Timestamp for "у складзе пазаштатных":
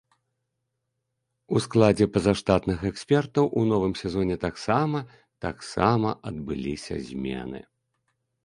1.57-2.79